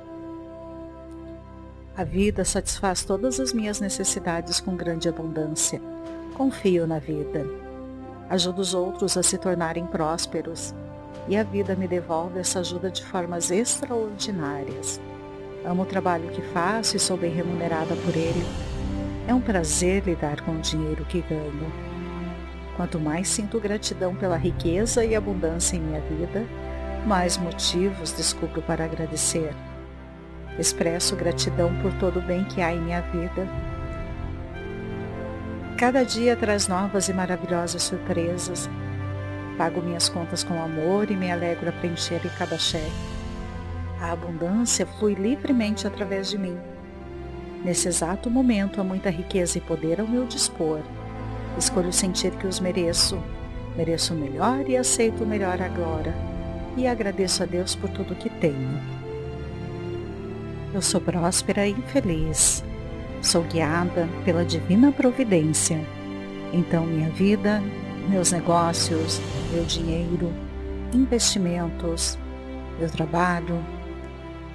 A 1.97 2.05
vida 2.05 2.45
satisfaz 2.45 3.05
todas 3.05 3.41
as 3.41 3.53
minhas 3.53 3.81
necessidades 3.81 4.61
com 4.61 4.77
grande 4.77 5.09
abundância. 5.09 5.81
Confio 6.35 6.87
na 6.87 6.99
vida. 6.99 7.45
Ajudo 8.31 8.63
os 8.63 8.75
outros 8.75 9.17
a 9.17 9.25
se 9.25 9.37
tornarem 9.37 9.85
prósperos 9.85 10.73
e 11.27 11.37
a 11.37 11.43
vida 11.43 11.75
me 11.75 11.89
devolve 11.89 12.39
essa 12.39 12.61
ajuda 12.61 12.89
de 12.89 13.05
formas 13.05 13.51
extraordinárias. 13.51 15.01
Amo 15.65 15.83
o 15.83 15.87
trabalho 15.87 16.31
que 16.31 16.41
faço 16.41 16.97
e 16.97 17.01
sou 17.01 17.17
bem 17.17 17.33
remunerada 17.33 17.97
por 17.97 18.17
ele. 18.17 18.47
É 19.27 19.35
um 19.35 19.41
prazer 19.41 20.05
lidar 20.05 20.41
com 20.43 20.53
o 20.53 20.61
dinheiro 20.61 21.05
que 21.07 21.21
ganho. 21.23 21.73
Quanto 22.77 23.01
mais 23.01 23.29
sinto 23.29 23.59
gratidão 23.59 24.15
pela 24.15 24.37
riqueza 24.37 25.05
e 25.05 25.17
abundância 25.17 25.77
em 25.77 25.81
minha 25.81 26.01
vida, 26.01 26.47
mais 27.05 27.37
motivos 27.37 28.13
descubro 28.13 28.63
para 28.63 28.85
agradecer. 28.85 29.55
Expresso 30.57 31.17
gratidão 31.17 31.71
por 31.83 31.93
todo 31.95 32.21
o 32.21 32.23
bem 32.23 32.45
que 32.45 32.63
há 32.63 32.73
em 32.73 32.81
minha 32.81 33.01
vida. 33.01 33.49
Cada 35.81 36.05
dia 36.05 36.37
traz 36.37 36.69
novas 36.69 37.09
e 37.09 37.13
maravilhosas 37.15 37.85
surpresas. 37.85 38.69
Pago 39.57 39.81
minhas 39.81 40.11
contas 40.11 40.45
com 40.45 40.63
amor 40.63 41.11
e 41.11 41.17
me 41.17 41.33
alegro 41.33 41.71
a 41.71 41.73
preencher 41.73 42.21
cada 42.37 42.59
cheque. 42.59 42.93
A 43.99 44.13
abundância 44.13 44.85
flui 44.85 45.15
livremente 45.15 45.87
através 45.87 46.29
de 46.29 46.37
mim. 46.37 46.55
Nesse 47.65 47.89
exato 47.89 48.29
momento 48.29 48.79
há 48.79 48.85
muita 48.85 49.09
riqueza 49.09 49.57
e 49.57 49.63
poder 49.63 50.03
ao 50.03 50.07
meu 50.07 50.27
dispor. 50.27 50.81
Escolho 51.57 51.95
sentir 51.95 52.33
que 52.33 52.47
os 52.47 52.61
mereço. 52.61 53.19
Mereço 53.75 54.13
o 54.13 54.19
melhor 54.19 54.69
e 54.69 54.77
aceito 54.77 55.25
o 55.25 55.27
melhor 55.27 55.63
agora. 55.63 56.15
E 56.77 56.87
agradeço 56.87 57.43
a 57.43 57.47
Deus 57.47 57.75
por 57.75 57.89
tudo 57.89 58.15
que 58.15 58.29
tenho. 58.29 58.79
Eu 60.75 60.83
sou 60.83 61.01
próspera 61.01 61.67
e 61.67 61.75
feliz. 61.85 62.63
Sou 63.23 63.43
guiada 63.43 64.09
pela 64.25 64.45
divina 64.45 64.91
providência. 64.91 65.79
Então 66.53 66.87
minha 66.87 67.11
vida, 67.11 67.63
meus 68.09 68.33
negócios, 68.33 69.21
meu 69.53 69.65
dinheiro, 69.65 70.33
investimentos, 70.93 72.19
meu 72.79 72.89
trabalho, 72.89 73.63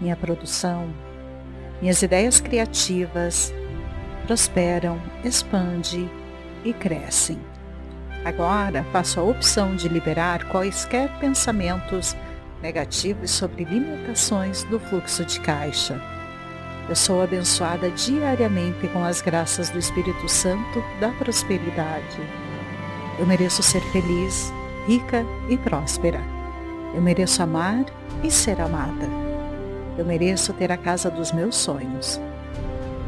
minha 0.01 0.15
produção, 0.15 0.89
minhas 1.79 2.01
ideias 2.01 2.39
criativas 2.39 3.53
prosperam, 4.25 4.99
expande 5.23 6.09
e 6.63 6.73
crescem. 6.73 7.39
Agora 8.25 8.83
faço 8.91 9.19
a 9.19 9.23
opção 9.23 9.75
de 9.75 9.87
liberar 9.87 10.49
quaisquer 10.49 11.09
pensamentos 11.19 12.15
negativos 12.63 13.29
sobre 13.29 13.63
limitações 13.63 14.63
do 14.63 14.79
fluxo 14.79 15.23
de 15.23 15.39
caixa. 15.39 16.14
Eu 16.87 16.95
sou 16.95 17.21
abençoada 17.21 17.89
diariamente 17.89 18.87
com 18.89 19.03
as 19.03 19.21
graças 19.21 19.69
do 19.69 19.79
Espírito 19.79 20.29
Santo 20.29 20.83
da 20.99 21.09
prosperidade. 21.09 22.19
Eu 23.17 23.25
mereço 23.25 23.63
ser 23.63 23.81
feliz, 23.91 24.53
rica 24.87 25.25
e 25.49 25.57
próspera. 25.57 26.21
Eu 26.93 27.01
mereço 27.01 27.41
amar 27.41 27.85
e 28.23 28.29
ser 28.29 28.61
amada. 28.61 29.07
Eu 29.97 30.05
mereço 30.05 30.53
ter 30.53 30.71
a 30.71 30.77
casa 30.77 31.09
dos 31.09 31.31
meus 31.31 31.55
sonhos 31.55 32.19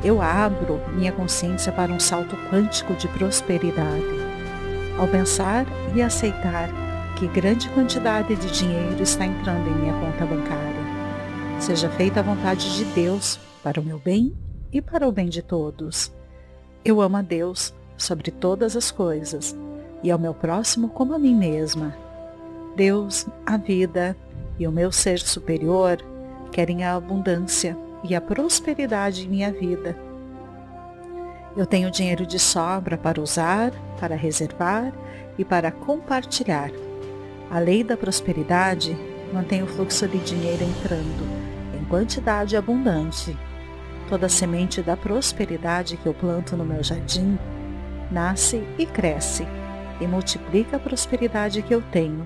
eu 0.03 0.21
abro 0.21 0.79
minha 0.93 1.11
consciência 1.11 1.71
para 1.71 1.91
um 1.91 1.99
salto 1.99 2.37
quântico 2.49 2.93
de 2.93 3.07
prosperidade. 3.07 4.05
Ao 4.97 5.07
pensar 5.07 5.65
e 5.95 6.01
aceitar 6.01 6.69
que 7.15 7.27
grande 7.27 7.67
quantidade 7.69 8.35
de 8.35 8.51
dinheiro 8.51 9.01
está 9.01 9.25
entrando 9.25 9.67
em 9.67 9.73
minha 9.73 9.93
conta 9.93 10.25
bancária, 10.25 10.81
seja 11.59 11.89
feita 11.89 12.19
a 12.19 12.23
vontade 12.23 12.77
de 12.77 12.85
Deus 12.85 13.39
para 13.67 13.81
o 13.81 13.83
meu 13.83 13.99
bem 13.99 14.33
e 14.71 14.81
para 14.81 15.05
o 15.05 15.11
bem 15.11 15.27
de 15.27 15.41
todos. 15.41 16.09
Eu 16.85 17.01
amo 17.01 17.17
a 17.17 17.21
Deus 17.21 17.73
sobre 17.97 18.31
todas 18.31 18.77
as 18.77 18.91
coisas 18.91 19.53
e 20.01 20.09
ao 20.09 20.17
meu 20.17 20.33
próximo 20.33 20.87
como 20.87 21.13
a 21.13 21.19
mim 21.19 21.35
mesma. 21.35 21.93
Deus, 22.77 23.27
a 23.45 23.57
vida 23.57 24.15
e 24.57 24.65
o 24.65 24.71
meu 24.71 24.89
ser 24.89 25.19
superior 25.19 25.97
querem 26.49 26.85
a 26.85 26.95
abundância 26.95 27.77
e 28.05 28.15
a 28.15 28.21
prosperidade 28.21 29.25
em 29.25 29.27
minha 29.27 29.51
vida. 29.51 29.97
Eu 31.57 31.65
tenho 31.65 31.91
dinheiro 31.91 32.25
de 32.25 32.39
sobra 32.39 32.97
para 32.97 33.21
usar, 33.21 33.73
para 33.99 34.15
reservar 34.15 34.93
e 35.37 35.43
para 35.43 35.73
compartilhar. 35.73 36.71
A 37.51 37.59
lei 37.59 37.83
da 37.83 37.97
prosperidade 37.97 38.97
mantém 39.33 39.61
o 39.61 39.67
fluxo 39.67 40.07
de 40.07 40.19
dinheiro 40.19 40.63
entrando 40.63 41.77
em 41.77 41.83
quantidade 41.83 42.55
abundante. 42.55 43.35
Toda 44.09 44.29
semente 44.29 44.81
da 44.81 44.95
prosperidade 44.95 45.97
que 45.97 46.05
eu 46.05 46.13
planto 46.13 46.55
no 46.55 46.65
meu 46.65 46.83
jardim 46.83 47.37
nasce 48.11 48.63
e 48.77 48.85
cresce 48.85 49.45
e 49.99 50.07
multiplica 50.07 50.77
a 50.77 50.79
prosperidade 50.79 51.61
que 51.61 51.73
eu 51.73 51.81
tenho 51.81 52.25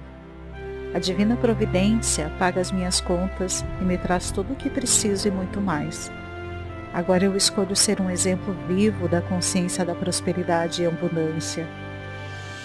a 0.94 1.00
divina 1.00 1.38
providência 1.38 2.30
paga 2.38 2.60
as 2.60 2.70
minhas 2.70 3.00
contas 3.00 3.64
e 3.80 3.84
me 3.84 3.98
traz 3.98 4.30
tudo 4.30 4.52
o 4.52 4.56
que 4.58 4.70
preciso 4.70 5.30
e 5.30 5.32
muito 5.32 5.62
mais. 5.62 6.12
Agora 6.94 7.24
eu 7.24 7.38
escolho 7.38 7.74
ser 7.78 8.02
um 8.02 8.10
exemplo 8.10 8.54
vivo 8.68 9.08
da 9.08 9.22
consciência 9.22 9.86
da 9.86 9.96
prosperidade 9.96 10.84
e 10.84 10.86
abundância. 10.86 11.66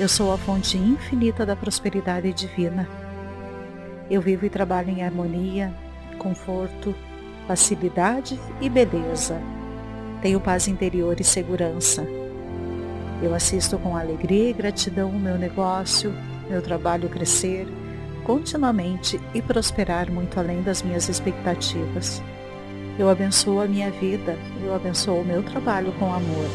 Eu 0.00 0.08
sou 0.08 0.32
a 0.32 0.38
fonte 0.38 0.76
infinita 0.76 1.46
da 1.46 1.54
prosperidade 1.54 2.32
divina. 2.32 2.88
Eu 4.10 4.20
vivo 4.20 4.44
e 4.44 4.50
trabalho 4.50 4.90
em 4.90 5.04
harmonia, 5.04 5.72
conforto, 6.18 6.96
facilidade 7.46 8.38
e 8.60 8.68
beleza. 8.68 9.40
Tenho 10.22 10.40
paz 10.40 10.68
interior 10.68 11.20
e 11.20 11.24
segurança. 11.24 12.06
Eu 13.22 13.34
assisto 13.34 13.78
com 13.78 13.96
alegria 13.96 14.50
e 14.50 14.52
gratidão 14.52 15.10
o 15.10 15.18
meu 15.18 15.38
negócio, 15.38 16.12
meu 16.48 16.60
trabalho 16.60 17.08
crescer 17.08 17.66
continuamente 18.26 19.20
e 19.32 19.40
prosperar 19.40 20.10
muito 20.10 20.40
além 20.40 20.60
das 20.60 20.82
minhas 20.82 21.08
expectativas. 21.08 22.20
Eu 22.98 23.08
abençoo 23.08 23.60
a 23.60 23.66
minha 23.66 23.88
vida, 23.88 24.36
eu 24.64 24.74
abençoo 24.74 25.20
o 25.20 25.24
meu 25.24 25.44
trabalho 25.44 25.92
com 25.92 26.12
amor. 26.12 26.50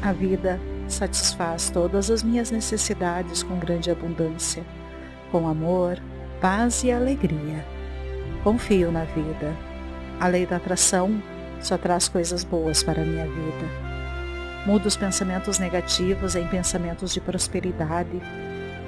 A 0.00 0.12
vida 0.12 0.60
satisfaz 0.86 1.70
todas 1.70 2.08
as 2.08 2.22
minhas 2.22 2.52
necessidades 2.52 3.42
com 3.42 3.58
grande 3.58 3.90
abundância, 3.90 4.62
com 5.32 5.48
amor, 5.48 5.98
paz 6.40 6.84
e 6.84 6.92
alegria. 6.92 7.66
Confio 8.44 8.92
na 8.92 9.02
vida. 9.02 9.56
A 10.18 10.28
lei 10.28 10.46
da 10.46 10.56
atração 10.56 11.22
só 11.60 11.76
traz 11.76 12.08
coisas 12.08 12.42
boas 12.42 12.82
para 12.82 13.02
a 13.02 13.04
minha 13.04 13.26
vida. 13.26 13.86
Mudo 14.64 14.86
os 14.86 14.96
pensamentos 14.96 15.58
negativos 15.58 16.34
em 16.34 16.46
pensamentos 16.46 17.12
de 17.12 17.20
prosperidade 17.20 18.20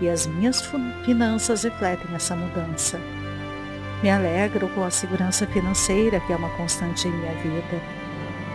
e 0.00 0.08
as 0.08 0.26
minhas 0.26 0.62
finanças 1.04 1.64
refletem 1.64 2.14
essa 2.14 2.34
mudança. 2.34 2.98
Me 4.02 4.10
alegro 4.10 4.68
com 4.68 4.84
a 4.84 4.90
segurança 4.90 5.46
financeira 5.46 6.18
que 6.20 6.32
é 6.32 6.36
uma 6.36 6.50
constante 6.50 7.06
em 7.06 7.12
minha 7.12 7.34
vida. 7.34 7.82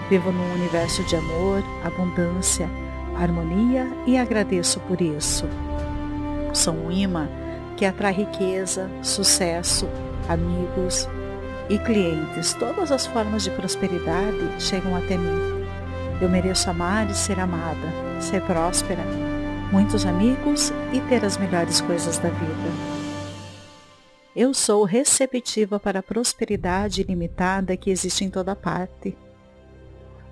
Vivo 0.09 0.31
num 0.31 0.53
universo 0.53 1.03
de 1.03 1.15
amor, 1.15 1.63
abundância, 1.83 2.69
harmonia 3.17 3.87
e 4.07 4.17
agradeço 4.17 4.79
por 4.81 4.99
isso. 4.99 5.47
Sou 6.53 6.73
um 6.73 6.91
imã 6.91 7.29
que 7.77 7.85
atrai 7.85 8.13
riqueza, 8.13 8.89
sucesso, 9.01 9.87
amigos 10.27 11.07
e 11.69 11.77
clientes. 11.79 12.53
Todas 12.53 12.91
as 12.91 13.05
formas 13.05 13.43
de 13.43 13.51
prosperidade 13.51 14.49
chegam 14.59 14.95
até 14.95 15.17
mim. 15.17 15.65
Eu 16.21 16.29
mereço 16.29 16.69
amar 16.69 17.09
e 17.09 17.15
ser 17.15 17.39
amada, 17.39 17.87
ser 18.19 18.41
próspera 18.43 19.03
muitos 19.73 20.05
amigos 20.05 20.71
e 20.93 21.01
ter 21.09 21.25
as 21.25 21.35
melhores 21.35 21.81
coisas 21.81 22.19
da 22.19 22.29
vida. 22.29 23.03
Eu 24.35 24.53
sou 24.53 24.83
receptiva 24.83 25.79
para 25.79 25.97
a 25.97 26.03
prosperidade 26.03 27.01
ilimitada 27.01 27.75
que 27.75 27.89
existe 27.89 28.23
em 28.23 28.29
toda 28.29 28.55
parte. 28.55 29.17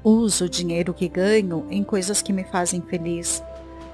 Uso 0.03 0.45
o 0.45 0.49
dinheiro 0.49 0.93
que 0.93 1.07
ganho 1.07 1.65
em 1.71 1.83
coisas 1.83 2.21
que 2.21 2.31
me 2.31 2.43
fazem 2.43 2.81
feliz. 2.83 3.43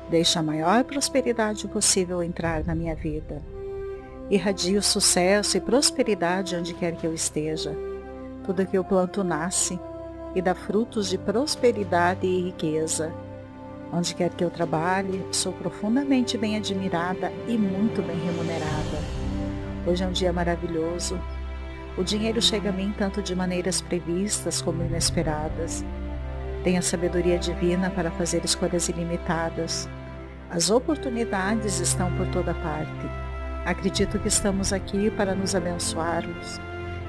Deixo 0.09 0.37
a 0.37 0.43
maior 0.43 0.83
prosperidade 0.83 1.65
possível 1.69 2.21
entrar 2.21 2.65
na 2.65 2.75
minha 2.75 2.93
vida. 2.93 3.41
Irradio 4.29 4.81
sucesso 4.83 5.55
e 5.55 5.61
prosperidade 5.61 6.53
onde 6.53 6.73
quer 6.73 6.97
que 6.97 7.07
eu 7.07 7.13
esteja. 7.13 7.73
Tudo 8.43 8.65
que 8.65 8.77
eu 8.77 8.83
planto 8.83 9.23
nasce 9.23 9.79
e 10.35 10.41
dá 10.41 10.53
frutos 10.53 11.07
de 11.07 11.17
prosperidade 11.17 12.27
e 12.27 12.41
riqueza. 12.41 13.13
Onde 13.89 14.13
quer 14.13 14.29
que 14.31 14.43
eu 14.43 14.49
trabalhe, 14.49 15.25
sou 15.31 15.53
profundamente 15.53 16.37
bem 16.37 16.57
admirada 16.57 17.31
e 17.47 17.57
muito 17.57 18.01
bem 18.01 18.19
remunerada. 18.19 18.97
Hoje 19.85 20.03
é 20.03 20.07
um 20.07 20.11
dia 20.11 20.33
maravilhoso. 20.33 21.17
O 21.97 22.03
dinheiro 22.03 22.41
chega 22.41 22.67
a 22.67 22.73
mim 22.73 22.93
tanto 22.97 23.21
de 23.21 23.33
maneiras 23.33 23.79
previstas 23.79 24.61
como 24.61 24.83
inesperadas. 24.83 25.85
Tenho 26.65 26.79
a 26.79 26.81
sabedoria 26.81 27.39
divina 27.39 27.89
para 27.89 28.11
fazer 28.11 28.43
escolhas 28.43 28.89
ilimitadas. 28.89 29.87
As 30.49 30.69
oportunidades 30.69 31.79
estão 31.79 32.13
por 32.17 32.27
toda 32.27 32.53
parte. 32.55 33.26
Acredito 33.67 34.17
que 34.17 34.29
estamos 34.29 34.71
aqui 34.71 35.11
para 35.11 35.35
nos 35.35 35.53
abençoarmos 35.53 36.57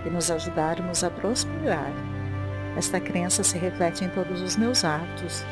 e 0.05 0.11
nos 0.11 0.29
ajudarmos 0.29 1.05
a 1.05 1.09
prosperar. 1.09 1.93
Esta 2.77 2.99
crença 2.99 3.45
se 3.45 3.57
reflete 3.57 4.05
em 4.05 4.09
todos 4.09 4.43
os 4.43 4.57
meus 4.57 4.85
atos. 4.85 5.45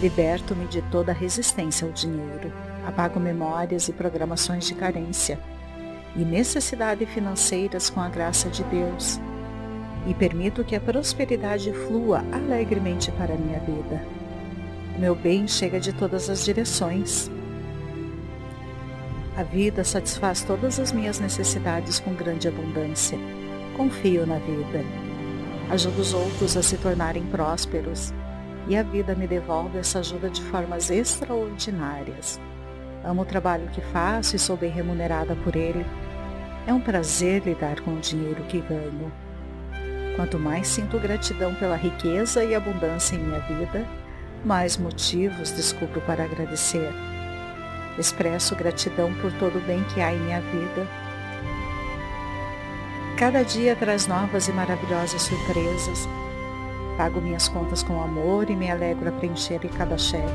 Liberto-me 0.00 0.66
de 0.68 0.80
toda 0.90 1.12
resistência 1.12 1.86
ao 1.86 1.92
dinheiro. 1.92 2.50
Apago 2.86 3.20
memórias 3.20 3.88
e 3.88 3.92
programações 3.92 4.66
de 4.66 4.74
carência 4.74 5.38
e 6.16 6.24
necessidade 6.24 7.04
financeiras 7.04 7.90
com 7.90 8.00
a 8.00 8.08
graça 8.08 8.48
de 8.48 8.64
Deus. 8.64 9.20
E 10.06 10.14
permito 10.14 10.64
que 10.64 10.74
a 10.74 10.80
prosperidade 10.80 11.70
flua 11.74 12.24
alegremente 12.32 13.12
para 13.12 13.34
a 13.34 13.36
minha 13.36 13.60
vida. 13.60 14.02
Meu 14.98 15.14
bem 15.14 15.46
chega 15.46 15.78
de 15.78 15.92
todas 15.92 16.30
as 16.30 16.42
direções. 16.42 17.30
A 19.34 19.42
vida 19.42 19.82
satisfaz 19.82 20.42
todas 20.42 20.78
as 20.78 20.92
minhas 20.92 21.18
necessidades 21.18 21.98
com 21.98 22.12
grande 22.12 22.48
abundância. 22.48 23.18
Confio 23.74 24.26
na 24.26 24.36
vida. 24.36 24.84
Ajudo 25.70 26.02
os 26.02 26.12
outros 26.12 26.54
a 26.54 26.62
se 26.62 26.76
tornarem 26.76 27.24
prósperos. 27.24 28.12
E 28.68 28.76
a 28.76 28.82
vida 28.82 29.14
me 29.14 29.26
devolve 29.26 29.78
essa 29.78 30.00
ajuda 30.00 30.28
de 30.28 30.42
formas 30.42 30.90
extraordinárias. 30.90 32.38
Amo 33.02 33.22
o 33.22 33.24
trabalho 33.24 33.70
que 33.70 33.80
faço 33.80 34.36
e 34.36 34.38
sou 34.38 34.54
bem 34.54 34.70
remunerada 34.70 35.34
por 35.36 35.56
ele. 35.56 35.86
É 36.66 36.74
um 36.74 36.80
prazer 36.80 37.42
lidar 37.42 37.80
com 37.80 37.94
o 37.94 38.00
dinheiro 38.00 38.44
que 38.44 38.60
ganho. 38.60 39.10
Quanto 40.14 40.38
mais 40.38 40.68
sinto 40.68 40.98
gratidão 40.98 41.54
pela 41.54 41.74
riqueza 41.74 42.44
e 42.44 42.54
abundância 42.54 43.16
em 43.16 43.18
minha 43.18 43.40
vida, 43.40 43.88
mais 44.44 44.76
motivos 44.76 45.50
descubro 45.52 46.02
para 46.02 46.24
agradecer. 46.24 46.92
Expresso 47.98 48.56
gratidão 48.56 49.12
por 49.14 49.32
todo 49.34 49.58
o 49.58 49.62
bem 49.62 49.84
que 49.84 50.00
há 50.00 50.12
em 50.12 50.20
minha 50.20 50.40
vida. 50.40 50.86
Cada 53.18 53.42
dia 53.42 53.76
traz 53.76 54.06
novas 54.06 54.48
e 54.48 54.52
maravilhosas 54.52 55.22
surpresas. 55.22 56.08
Pago 56.96 57.20
minhas 57.20 57.48
contas 57.48 57.82
com 57.82 58.02
amor 58.02 58.48
e 58.50 58.56
me 58.56 58.70
alegro 58.70 59.08
a 59.08 59.12
preencher 59.12 59.60
cada 59.76 59.96
cheque. 59.98 60.26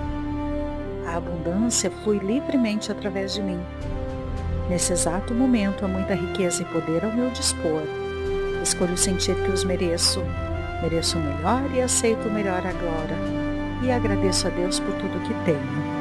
A 1.07 1.17
abundância 1.17 1.89
flui 2.03 2.19
livremente 2.19 2.91
através 2.91 3.33
de 3.33 3.41
mim. 3.41 3.59
Nesse 4.69 4.93
exato 4.93 5.33
momento 5.33 5.85
há 5.85 5.87
muita 5.87 6.13
riqueza 6.13 6.61
e 6.61 6.65
poder 6.65 7.03
ao 7.03 7.13
meu 7.13 7.29
dispor. 7.31 7.83
Escolho 8.61 8.97
sentir 8.97 9.35
que 9.35 9.51
os 9.51 9.63
mereço. 9.63 10.21
Mereço 10.81 11.17
o 11.17 11.21
melhor 11.21 11.63
e 11.73 11.81
aceito 11.81 12.27
o 12.27 12.31
melhor 12.31 12.59
agora. 12.65 13.15
E 13.81 13.91
agradeço 13.91 14.47
a 14.47 14.49
Deus 14.49 14.79
por 14.79 14.93
tudo 14.95 15.23
que 15.25 15.33
tenho. 15.45 15.96